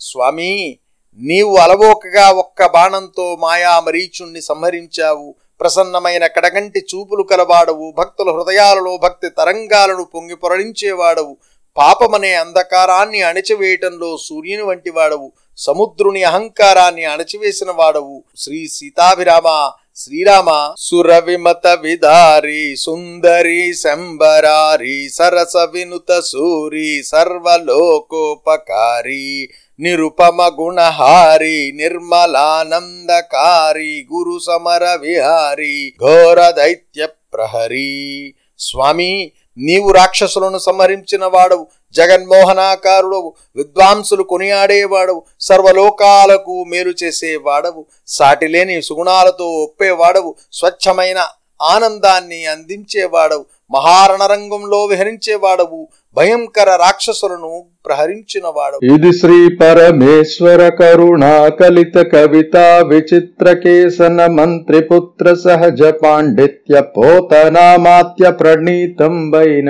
స్వామి 0.00 0.78
నీవు 1.18 1.56
అలవోకగా 1.56 2.30
ఒక్క 2.30 2.66
బాణంతో 2.66 3.36
మాయా 3.36 3.80
మరీచుణ్ణి 3.80 4.42
సంహరించావు. 4.42 5.34
ప్రసన్నమైన 5.60 6.26
కడగంటి 6.26 6.78
చూపులు 6.78 7.22
కలవాడవు. 7.22 7.94
భక్తుల 7.98 8.30
హృదయాలలో 8.30 8.96
భక్తి 8.96 9.28
తరంగాలను 9.28 10.04
పొంగి 10.04 10.36
పొరడించేవాడవు 10.36 11.36
పాపమనే 11.76 12.34
అంధకారాన్ని 12.34 13.22
అణచివేయటంలో 13.22 14.16
సూర్యుని 14.16 14.62
వంటి 14.62 14.90
వాడవు 14.90 15.32
సముద్రుని 15.56 16.22
అహంకారాన్ని 16.22 17.04
అణచివేసిన 17.04 17.70
వాడవు 17.70 18.24
శ్రీ 18.36 18.68
సీతాభిరామ 18.68 19.70
శ్రీరామ 19.98 20.74
సురవిమత 20.78 21.66
విదారి 21.66 22.76
సుందరి 22.76 23.74
శంబరారి 23.74 25.08
సరస 25.08 25.56
వినుత 25.56 26.20
సూరి 26.20 27.02
సర్వలోకోపకారి 27.02 29.48
నిరుపమ 29.80 30.56
గుణహారి 30.60 31.72
నిర్మలానందకారి 31.72 34.06
గురు 34.14 34.38
సమర 34.38 34.98
విహారి 35.00 35.94
ఘోర 36.00 36.50
దైత్య 36.50 37.06
ప్రహరీ. 37.06 38.34
స్వామి 38.58 39.32
నీవు 39.58 39.90
రాక్షసులను 39.92 40.58
సంహరించిన 40.58 41.24
వాడవు 41.26 41.64
జగన్మోహనాకారుడవు 41.94 43.28
విద్వాంసులు 43.56 44.22
కొనియాడేవాడవు 44.22 45.20
సర్వలోకాలకు 45.40 46.54
మేలు 46.64 46.92
చేసేవాడవు 47.02 47.82
సాటిలేని 48.08 48.76
సుగుణాలతో 48.82 49.46
ఒప్పేవాడవు 49.62 50.30
స్వచ్ఛమైన 50.52 51.20
ఆనందాన్ని 51.68 52.40
అందించేవాడవు 52.46 53.44
మహారణరంగంలో 53.70 54.80
విహరించేవాడవు 54.86 55.80
భయంకర 56.18 56.68
రాక్షసులను 56.82 57.50
ప్రహరించినవాడు. 57.86 58.76
ఇది 58.94 59.10
శ్రీ 59.18 59.38
పరమేశ్వర 59.60 60.62
కరుణా 60.80 61.32
కలిత 61.60 61.96
కవిత 62.14 62.56
విచిత్ర 62.90 63.46
కేసన 63.62 64.18
మంత్రి 64.38 64.80
పుత్ర 64.90 65.26
సహజ 65.44 65.82
పాండిత్య 66.02 66.82
పోతనామాత్య 66.96 68.24
ప్రణీతంబైన 68.40 69.68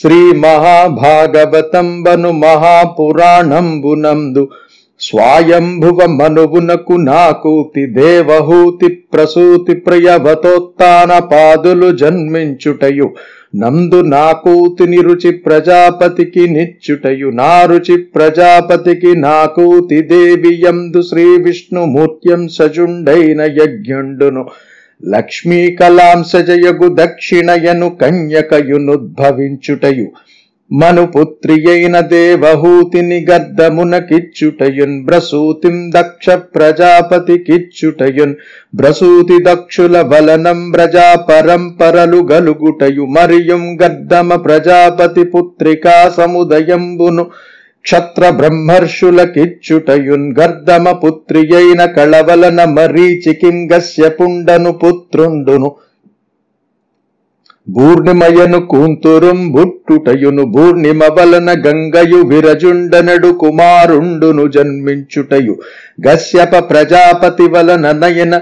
శ్రీ 0.00 0.20
మహాభాగవతంబను 0.44 2.32
మహాపురాణంబునందు 2.44 4.44
స్వాయంభువ 5.00 5.98
మనువునకు 6.18 6.94
నాకూతి 7.08 7.84
దేవహూతి 7.98 8.88
ప్రసూతి 9.12 9.74
ప్రియవతోత్తాన 9.84 11.10
పాదులు 11.32 11.90
జన్మించుటయు. 12.02 13.08
నందు 13.54 14.00
నాకూతిని 14.00 14.96
రుచి 14.96 15.30
ప్రజాపతికి 15.30 16.50
నిచ్చుటయు. 16.50 17.30
నా 17.30 17.64
రుచి 17.64 17.96
ప్రజాపతికి 17.96 19.16
నాకూతి 19.16 20.02
దేవియందు 20.02 21.02
శ్రీ 21.02 21.24
విష్ణుమూర్త్యం 21.24 22.48
సజుండైన 22.48 23.42
యజ్ఞుండును. 23.42 24.46
లక్ష్మీ 25.08 25.70
కలాంసజయగు 25.70 26.94
దక్షిణయను 26.94 27.96
కన్యకయునుద్భవించుటయు. 28.00 30.06
మనుపుత్రి 30.70 31.54
అయిన 31.70 31.96
దేవహూతిని 32.10 33.18
గర్దమునకిచ్చుటయున్ 33.28 34.96
బ్రసూతిం 35.06 35.76
దక్ష 35.94 36.26
ప్రజాపతి 36.54 37.36
కిచ్చుటయున్ 37.46 38.34
బ్రసూతి 38.74 39.38
దక్షుల 39.46 40.02
బలనం 40.10 40.60
ప్రజా 40.72 41.08
పరంపరలు 41.28 42.20
గలుగుటయు 42.30 43.06
మరియుం 43.16 43.64
గర్దమ 43.80 44.36
ప్రజాపతి 44.46 45.24
పుత్రికా 45.32 45.96
సముదయంబును 46.18 47.24
క్షత్ర 47.84 48.24
బ్రహ్మర్షులకిచ్చుటయున్ 48.38 50.26
గర్దమ 50.38 50.86
పుత్రి 51.02 51.42
అయిన 51.56 51.82
కళవలన 51.94 52.60
మరీచికింగస్య 52.74 54.08
పుండను 54.18 54.72
పుత్రుండును 54.80 55.70
బూర్ణిమయను 57.70 58.66
కూంతురుం 58.66 59.52
బుట్టుటయును 59.52 60.44
బూర్ణిమ 60.44 61.00
వలన 61.18 61.50
గంగయు 61.66 62.20
విరజుండనడు 62.26 63.28
కుమారుండును 63.28 64.46
జన్మించుటయు. 64.46 65.54
గశ్యప 66.06 66.52
ప్రజాపతి 66.70 67.42
వలన 67.42 67.92
నయన 67.92 68.34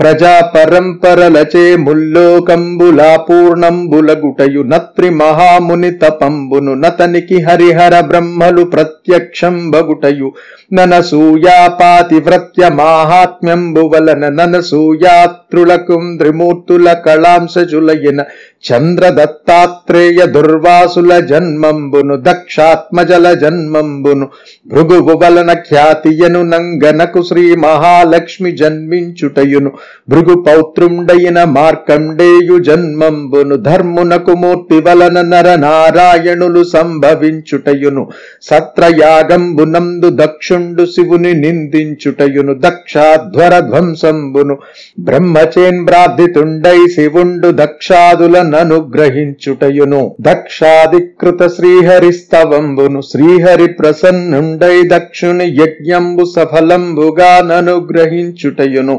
ప్రజాపరంపరలచే 0.00 1.64
ముల్లోకంబులా 1.84 3.08
పూర్ణంబులగుటయు 3.26 4.62
నత్రి 4.72 5.08
మహాముని 5.18 5.90
తపంబును 6.02 6.74
నతనికి 6.82 7.38
హరిహర 7.46 7.94
బ్రహ్మలు 8.10 8.64
ప్రత్యక్షం 8.74 9.56
బగుటయు 9.74 10.28
ననసూయాపాతి 10.76 12.18
వ్రత్య 12.26 12.62
మాహాత్మ్యంబు 12.80 13.84
వలన 13.92 14.24
ననసూయాత్రులకు 14.38 15.98
త్రిమూర్తుల 16.20 16.88
కళాంశజులయిన 17.06 18.20
చంద్రదత్తాత్రేయ 18.68 20.20
దుర్వాసుల 20.34 21.12
జన్మంబును 21.30 22.16
దక్షాత్మజల 22.26 23.26
జన్మంబును 23.42 24.26
భృగువు 24.66 25.14
వలన 25.22 25.50
ఖ్యాతియను 25.68 26.42
నంగనకు 26.52 27.22
శ్రీ 27.28 27.44
మహాలక్ష్మి 27.64 28.50
జన్మించుటయును. 28.60 29.70
భృగు 30.08 30.42
పౌత్రుండైన 30.42 31.44
మార్కండేయు 31.44 32.58
జన్మంబును 32.58 33.56
ధర్మునకు 33.56 34.30
మూర్తి 34.30 34.80
వలన 34.80 35.20
నర 35.20 35.54
నారాయణులు 35.54 36.64
సంభవించుటయును 36.64 38.08
సత్రయాగంబునందు 38.42 40.14
దక్షుండు 40.14 40.84
శివుని 40.84 41.34
నిందించుటయును. 41.34 42.54
దక్షాధ్వర 42.54 43.58
ధ్వంసంబును 43.58 44.56
బ్రహ్మచేంద్రాధితుండై 45.00 46.94
శివుండు 46.94 47.50
దక్షాదులననుగ్రహించుటయును 47.50 50.16
దక్షాధికృత 50.20 51.46
శ్రీహరిస్తవంబును 51.46 53.00
శ్రీహరి 53.00 53.72
ప్రసన్నుండై 53.72 54.86
దక్షుని 54.86 55.60
యజ్ఞంబు 55.60 56.26
సఫలంబుగా 56.36 57.42
ననుగ్రహించుటయును. 57.50 58.96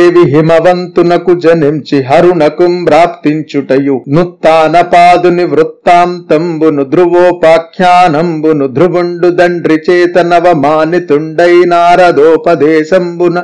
సతీదేవి 0.00 0.22
హిమవంతునకు 0.32 1.32
జనించి 1.44 1.96
హరునకు 2.08 2.66
ప్రాప్తించుటయు. 2.86 3.96
నుత్తాన 4.14 4.74
పాదుని 4.92 5.44
వృత్తాంతంబును 5.52 6.84
ధ్రువోపాఖ్యానంబును 6.92 8.66
ధ్రువుండు 8.76 9.28
దండ్రి 9.40 9.76
చేతనవమానితుండై 9.88 11.54
నారదోపదేశంబున 11.72 13.36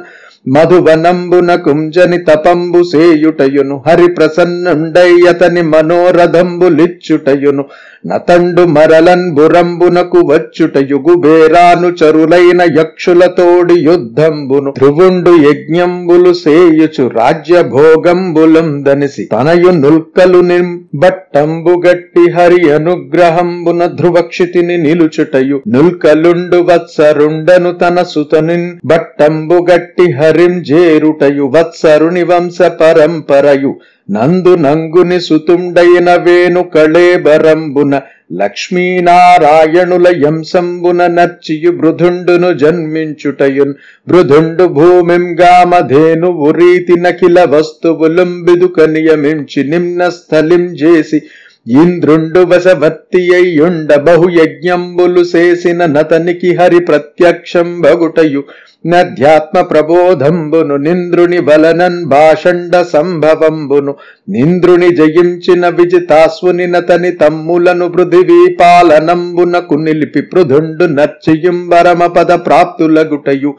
మధువనంబున 0.46 1.50
కుంజని 1.62 2.18
తపంబు 2.26 2.80
సేయుటయును 2.90 3.76
హరి 3.86 4.08
ప్రసన్నుండై 4.16 5.10
అతని 5.30 5.62
మనోరథంబులిచ్చుటయును 5.72 7.62
నతండు 8.04 8.62
మరలన్ 8.74 9.24
బురంబునకు 9.36 10.20
వచ్చుటయు 10.28 10.98
గుబేరాను 11.06 11.88
చరులైన 12.00 12.62
యక్షులతోడి 12.78 13.76
యుద్ధంబును 13.84 14.72
ధ్రువుండు 14.78 15.32
యజ్ఞంబులు 15.46 16.32
సేయుచు 16.42 17.06
రాజ్య 17.18 17.62
భోగంబులందనిసి 17.74 19.24
తనయు 19.32 19.72
నుల్కలు 19.80 20.42
నింబట్టంబు 20.50 20.85
బట్టంబుగట్టి 20.94 22.30
హరి 22.30 22.72
అనుగ్రహంబున 22.72 23.86
ధ్రువక్షితిని 23.86 24.78
నిలుచుటయు. 24.78 25.62
నుల్కలుండు 25.68 26.56
వత్సరుండను 26.56 27.72
తన 27.72 28.02
సుతనిన్ 28.02 28.78
బట్టంబుగట్టి 28.84 30.12
హరిం 30.12 30.62
జేరుటయు. 30.62 31.42
వత్సరుని 31.44 32.24
వంశ 32.24 32.62
పరంపరయు. 32.62 33.74
నందు 34.08 34.56
నంగుని 34.56 35.20
సుతుండైన 35.20 36.14
వేణు 36.16 36.62
కళేబరంబున 36.74 37.94
లక్ష్మీనారాయణుల 38.32 40.06
యంసంబున 40.24 41.06
నర్చియు 41.06 41.70
బృధుండును 41.70 42.52
జన్మించుటయున్. 42.52 43.74
బృధుండు 44.08 44.64
భూమిం 44.76 45.36
గామధేను 45.40 46.30
ఉరీతి 46.48 47.00
నఖిల 47.00 47.44
వస్తువులుంబిదుక 47.44 48.80
నియమించి 48.94 49.64
నిమ్న 49.64 50.08
స్థలిం 50.08 50.64
చేసి 50.74 51.20
ఇంద్రుండు 51.68 52.40
వశవర్తి 52.40 53.34
అయ్యుండ 53.34 53.94
బహుయజ్ఞంబులు 53.94 55.20
చేసిన 55.20 55.86
నతనికి 55.86 56.54
హరి 56.54 56.80
ప్రత్యక్షం 56.80 57.80
బగుటయు. 57.80 58.44
నధ్యాత్మ 58.86 59.60
ప్రబోధంబును 59.60 60.76
నింద్రుని 60.76 61.38
వలనన్ 61.38 62.04
భాషండ 62.04 62.82
సంభవంబును. 62.82 63.94
నింద్రుని 64.28 64.96
జయించిన 64.96 65.68
విజితాస్వుని 65.68 66.66
నతని 66.66 67.10
తమ్ములను 67.10 67.88
పృథివీ 67.88 68.54
పాలనంబునకు 68.54 69.74
నిలిపి 69.74 70.20
పృథుండు 70.20 70.84
నర్చియుంబరమ 70.84 72.06
పద 72.06 72.32
ప్రాప్తులగుటయు. 72.32 73.54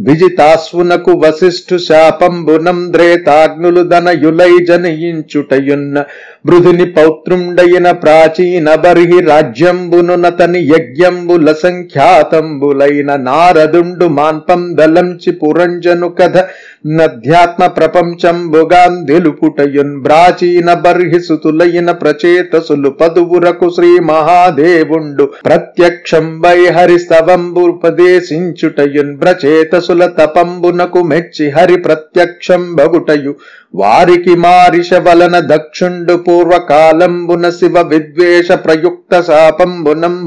విజితాస్వునకు 0.00 1.12
వశిష్ఠు 1.18 1.76
శాపంబునం 1.78 2.78
ద్రేతాగ్నులు 2.92 3.82
ధనయులై 3.82 4.52
జనయించుటయున్న 4.64 6.04
బృధుని 6.44 6.86
పౌత్రుండయిన 6.92 7.90
ప్రాచీన 7.90 8.74
బర్హి 8.74 9.20
రాజ్యంబునునతని 9.20 10.60
యజ్ఞంబుల 10.68 11.52
సంఖ్యాతంబులైన 11.52 13.10
నారదుండు 13.22 14.08
మాన్పం 14.08 14.62
దలంచి 14.74 15.32
పురంజను 15.32 16.08
కథ 16.10 16.36
నధ్యాత్మ 16.90 17.66
ప్రపంచంబుగాన్ 17.66 18.98
పుటయున్ 19.38 19.94
ప్రాచీన 20.04 20.72
బర్హి 20.74 21.20
సుతులైన 21.20 21.90
ప్రచేతసులు 21.92 22.90
పదువురకు 23.00 23.68
శ్రీ 23.70 23.90
మహాదేవుండు 24.04 25.26
ప్రత్యక్షం 25.44 26.28
వై 26.40 26.58
ప్రచేతసు 29.20 29.87
ప్రచేతసుల 29.88 30.24
తపంబునకు 30.24 31.02
మెచ్చి 31.02 31.50
హరి 31.50 31.76
ప్రత్యక్షం 31.76 32.74
బగుటయు. 32.74 33.34
వారికి 33.74 34.34
మారిష 34.34 34.94
వలన 34.94 35.36
దక్షుండు 35.54 36.14
పూర్వకాలంబున 36.16 37.50
శివ 37.50 37.80
విద్వేష 37.80 38.52
ప్రయుక్త 38.52 39.20
శాపంబునం 39.20 40.26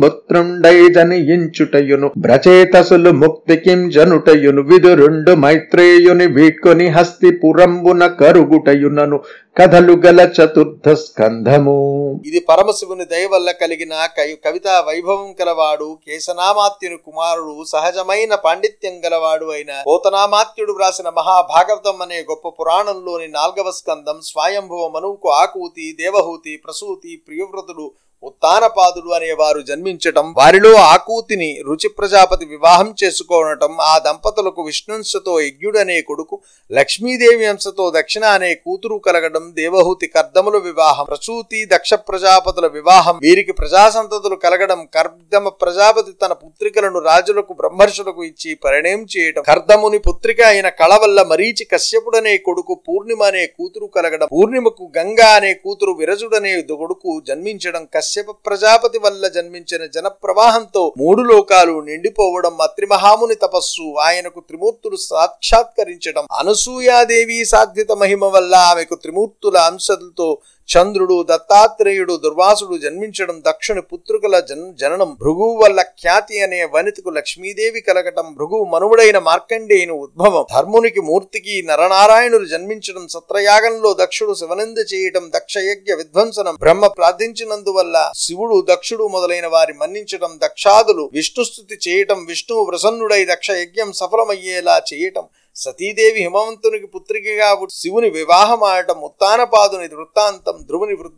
జనియించుటయును. 0.93 2.11
బ్రచేతసులు 2.17 3.11
ముక్తికిం 3.11 3.89
జనుటయును. 3.89 4.61
విదురుండు 4.61 5.31
మైత్రేయుని 5.35 6.27
వీడ్కొని 6.27 6.87
హస్తిపురంబున 6.87 8.07
కరుగుటయునను. 8.07 9.19
కథలు 9.57 9.93
గల 10.05 10.29
చతుర్థ 10.37 10.89
స్కంధము. 10.93 11.79
ఇది 12.25 12.39
పరమశివుని 12.49 13.05
దయ 13.05 13.25
వల్ల 13.33 13.51
కలిగిన 13.51 13.93
కవి 14.17 14.37
కవితా 14.45 14.83
వైభవం 14.87 15.31
గలవాడు 15.41 15.97
కేశనామాత్యుని 16.07 16.97
కుమారుడు 17.05 17.63
సహజమైన 17.67 18.35
పాండిత్యం 18.35 18.95
గలవాడు 19.05 19.50
అయిన 19.51 19.73
పోతనామాత్యుడు 19.87 20.73
వ్రాసిన 20.73 21.09
మహాభాగవతం 21.17 21.99
అనే 22.01 22.19
గొప్ప 22.23 22.49
పురాణంలోని 22.57 23.27
నాల్గవ 23.31 23.71
స్కందం 23.71 24.17
స్వయంభవ 24.27 24.85
మనువుకు 24.89 25.29
ఆకూతి 25.33 25.87
దేవహూతి 25.99 26.55
ప్రసూతి 26.65 27.13
ప్రియవ్రతుడు 27.27 27.87
ఉత్తానపాదుడు 28.23 29.11
అనేవారు 29.17 29.59
జన్మించటం 29.67 30.25
వారిలో 30.37 30.71
ఆకూతిని 30.85 31.47
రుచి 31.67 31.89
ప్రజాపతి 31.95 32.45
వివాహం 32.51 32.89
చేసుకోవటం 33.01 33.71
ఆ 33.83 33.93
దంపతులకు 34.05 34.61
విష్ణుంశతో 34.67 35.33
యజ్ఞుడనే 35.41 35.97
కొడుకు 36.09 36.35
లక్ష్మీదేవి 36.71 37.45
అంశతో 37.45 37.85
దక్షిణ 37.95 38.25
అనే 38.33 38.51
కూతురు 38.61 38.97
కలగడం 39.05 39.45
దేవహూతి 39.57 40.09
కర్దముల 40.13 40.59
వివాహం 40.65 41.07
ప్రసూతి 41.07 41.61
దక్ష 41.71 41.91
ప్రజాపతుల 42.09 42.69
వివాహం 42.75 43.17
వీరికి 43.23 43.55
ప్రజాసంతతులు 43.59 44.37
కలగడం 44.43 44.81
కర్దమ 44.93 45.49
ప్రజాపతి 45.61 46.13
తన 46.21 46.33
పుత్రికలను 46.41 47.01
రాజులకు 47.07 47.55
బ్రహ్మర్షులకు 47.59 48.21
ఇచ్చి 48.23 48.53
పరిణయం 48.63 49.03
చేయటం 49.11 49.45
కర్దముని 49.49 50.01
పుత్రిక 50.05 50.41
అయిన 50.49 50.69
కళ 50.77 50.93
వల్ల 51.01 51.21
మరీచి 51.31 51.65
కశ్యపుడనే 51.71 52.35
కొడుకు 52.45 52.73
పూర్ణిమ 52.85 53.23
అనే 53.23 53.43
కూతురు 53.53 53.89
కలగడం 53.95 54.29
పూర్ణిమకు 54.33 54.85
గంగా 54.95 55.29
అనే 55.33 55.53
కూతురు 55.63 55.95
విరజుడనే 55.99 56.53
కొడుకు 56.81 57.11
జన్మించడం 57.27 57.83
కశ్యప 58.11 58.31
ప్రజాపతి 58.45 58.99
వల్ల 58.99 59.27
జన్మించిన 59.27 59.83
జనప్రవాహంతో 59.85 60.81
మూడు 60.97 61.21
లోకాలు 61.23 61.75
నిండిపోవడం 61.81 62.55
అత్రిమహాముని 62.61 63.35
తపస్సు. 63.35 63.85
ఆయనకు 63.99 64.39
త్రిమూర్తులు 64.39 64.97
సాక్షాత్కరించడం 65.03 66.25
అనసూయాదేవి 66.39 67.37
సాధ్యత 67.45 67.91
మహిమ 68.01 68.25
వల్ల 68.25 68.53
ఆమెకు 68.69 68.95
త్రిమూర్తుల 68.95 69.57
అంశలతో 69.69 70.27
చంద్రుడు 70.71 71.15
దత్తాత్రేయుడు 71.29 72.13
దుర్వాసుడు 72.23 72.75
జన్మించడం 72.83 73.37
దక్షుని 73.47 73.81
పుత్రుకుల 73.89 74.35
జన్ 74.49 74.65
జననం 74.81 75.09
భృగువు 75.21 75.55
వల్ల 75.61 75.79
ఖ్యాతి 76.01 76.35
అనే 76.45 76.59
వనితకు 76.73 77.09
లక్ష్మీదేవి 77.17 77.81
కలగటం 77.87 78.27
భృగువు 78.37 78.65
మనువుడైన 78.73 79.17
మార్కండేయుని 79.27 79.95
ఉద్భవం. 79.97 80.43
ధర్మునికి 80.53 81.01
మూర్తికి 81.09 81.55
నరనారాయణులు 81.69 82.47
జన్మించడం 82.53 83.05
సత్రయాగంలో 83.15 83.91
దక్షుడు 84.01 84.35
శివనింద 84.41 84.79
చేయటం 84.91 85.25
దక్షయజ్ఞ 85.35 85.91
విధ్వంసనం 86.01 86.55
బ్రహ్మ 86.63 86.87
ప్రార్థించినందువల్ల 86.97 87.97
శివుడు 88.23 88.59
దక్షుడు 88.71 89.05
మొదలైన 89.15 89.49
వారి 89.55 89.75
మన్నించడం 89.81 90.33
దక్షాదులు 90.41 91.05
విష్ణుస్థుతి 91.13 91.77
చేయటం 91.87 92.21
విష్ణువు 92.31 92.65
ప్రసన్నుడై 92.69 93.21
దక్ష 93.31 93.49
యజ్ఞం 93.61 93.91
సఫలమయ్యేలా 93.99 94.77
చేయటం 94.91 95.27
సతీదేవి 95.55 96.19
హిమవంతునికి 96.21 96.85
పుత్రికగా 96.85 97.47
శివుని 97.69 98.09
వివాహం 98.09 98.63
ఆడటం 98.63 99.01
ఉత్తానపాదుని 99.01 99.95
వృత్తాంతం 99.95 100.65
ధ్రువుని 100.67 100.93
వృ- 100.93 101.11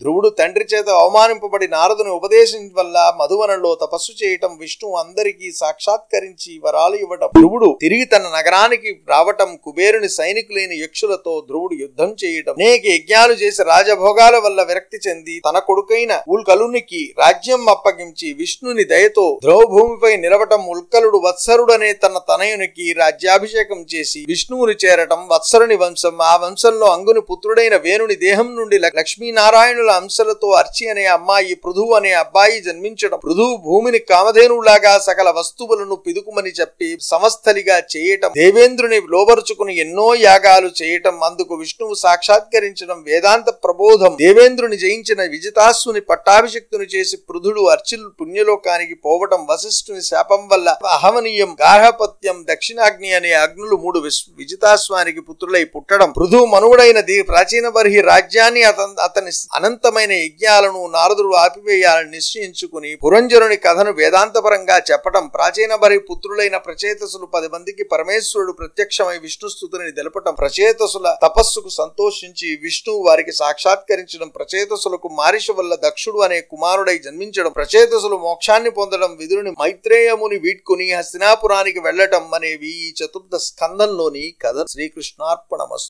ధ్రువుడు 0.00 0.28
తండ్రి 0.28 0.64
చేత 0.64 0.88
అవమానింపబడి 0.88 1.68
నారదుని 1.68 2.10
ఉపదేశం 2.10 2.70
వల్ల 2.74 3.16
మధువనంలో 3.20 3.74
తపస్సు 3.74 4.24
చేయటం 4.24 4.58
విష్ణువు 4.58 4.96
అందరికీ 4.96 5.52
సాక్షాత్కరించి 5.52 6.60
వరాలు 6.64 6.94
ఇవ్వటం. 6.96 7.28
ధ్రువుడు 7.38 7.78
తిరిగి 7.80 8.04
తన 8.04 8.22
నగరానికి 8.36 9.00
రావటం 9.08 9.56
కుబేరుని 9.62 10.08
సైనికులైన 10.08 10.72
యక్షులతో 10.82 11.46
ధ్రువుడు 11.48 11.74
యుద్ధం 11.74 12.16
చేయటం. 12.24 12.52
అనేక 12.52 12.82
యజ్ఞాలు 12.86 13.32
చేసి 13.32 13.62
రాజభోగాల 13.62 14.38
వల్ల 14.38 14.62
విరక్తి 14.62 15.08
చెంది 15.08 15.40
తన 15.50 15.58
కొడుకైన 15.58 16.22
ఉల్కలునికి 16.28 17.14
రాజ్యం 17.18 17.68
అప్పగించి 17.68 18.32
విష్ణుని 18.32 18.84
దయతో 18.84 19.38
ధ్రువభూమిపై 19.42 20.16
నిలవటం 20.16 20.66
ఉల్కలుడు 20.66 21.18
వత్సరుడనే 21.18 21.92
తన 21.92 22.18
తనయునికి 22.28 22.92
రాజ్యాభిషేకం 22.92 23.60
చేసి 23.70 24.24
విష్ణువుని 24.28 24.74
చేరటం 24.84 25.28
వత్సరుని 25.32 25.74
వంశం 25.74 26.16
ఆ 26.22 26.36
వంశంలో 26.36 26.86
అంగుని 26.86 27.20
పుత్రుడైన 27.20 27.76
వేణుని 27.76 28.16
దేహం 28.16 28.56
నుండి 28.56 28.78
లక్ష్మీనారాయణుల 28.78 29.90
అంశలతో 29.90 30.48
అర్చి 30.50 30.88
అనే 30.88 31.04
అమ్మాయి 31.06 31.54
పృథువు 31.54 31.92
అనే 31.92 32.12
అబ్బాయి 32.12 32.60
జన్మించడం. 32.60 33.18
పృథువు 33.18 33.56
భూమిని 33.56 33.98
కామధేనువులాగా 33.98 34.98
సకల 34.98 35.30
వస్తువులను 35.30 35.96
పిదుకుమని 35.96 36.50
చెప్పి 36.50 36.98
సమస్థలిగా 37.00 37.82
చేయటం 37.96 38.30
దేవేంద్రుని 38.36 39.00
లోబరుచుకుని 39.10 39.76
ఎన్నో 39.76 40.14
యాగాలు 40.14 40.70
చేయటం 40.82 41.22
అందుకు 41.22 41.54
విష్ణువు 41.54 41.94
సాక్షాత్కరించడం 41.94 43.02
వేదాంత 43.02 43.48
ప్రబోధం. 43.64 44.16
దేవేంద్రుని 44.16 44.76
జయించిన 44.76 45.22
విజితాస్సుని 45.22 46.00
పట్టాభిషక్తుని 46.00 46.84
చేసి 46.84 47.16
పృథుడు 47.16 47.60
అర్చిలు 47.60 48.08
పుణ్యలోకానికి 48.20 48.94
పోవటం 48.94 49.46
వశిష్ఠుని 49.50 50.02
శాపం 50.02 50.48
వల్ల 50.52 50.76
అహమనీయం 50.86 51.56
గార్హపత్యం 51.60 52.44
దక్షిణాగ్ని 52.50 53.12
అనే 53.12 53.32
అగ్నులు 53.52 53.76
మూడు 53.82 53.98
విశ్- 54.04 54.26
విజితాస్వానికి 54.40 55.20
పుత్రులై 55.26 55.64
పుట్టడం. 55.72 56.10
పృథు 56.16 56.38
మనువుడైన 56.52 56.98
ప్రాచీన 57.28 57.66
బర్హి 57.74 58.00
రాజ్యాన్ని 58.08 58.62
అతని 59.06 59.30
అనంతమైన 59.56 60.12
యజ్ఞాలను 60.18 60.80
నారదుడు 60.94 61.30
ఆపివేయాలని 61.42 62.10
నిశ్చయించుకుని 62.14 62.90
పురంజరుని 63.02 63.56
కథను 63.64 63.92
వేదాంతపరంగా 63.98 64.76
చెప్పటం 64.88 65.24
ప్రాచీన 65.34 65.72
బర్హి 65.82 66.00
పుత్రులైన 66.08 66.56
ప్రచేతసులు 66.66 67.26
పది 67.34 67.48
మందికి 67.54 67.84
పరమేశ్వరుడు 67.92 68.54
ప్రత్యక్షమై 68.60 69.16
విష్ణుస్తుతుని 69.24 69.92
తెలపటం 69.98 70.34
ప్రచేతసుల 70.40 71.08
తపస్సుకు 71.24 71.72
సంతోషించి 71.76 72.48
విష్ణువు 72.64 73.02
వారికి 73.06 73.34
సాక్షాత్కరించడం 73.40 74.30
ప్రచేతసులకు 74.36 75.10
మారిష 75.18 75.48
వల్ల 75.58 75.74
దక్షుడు 75.84 76.20
అనే 76.26 76.40
కుమారుడై 76.52 76.96
జన్మించడం 77.04 77.52
ప్రచేతసులు 77.58 78.18
మోక్షాన్ని 78.24 78.72
పొందడం 78.76 79.12
విదురుని 79.20 79.54
మైత్రేయముని 79.60 80.38
వీడ్కొని 80.44 80.88
హస్తినాపురానికి 80.92 81.82
వెళ్ళటం 81.82 82.26
అనేవి 82.34 82.72
ఈ 82.82 82.90
చతుర్థ 82.98 83.34
స్కందంలోని 83.42 84.24
కథ 84.42 84.58
శ్రీకృష్ణార్పణమస్తు. 84.68 85.80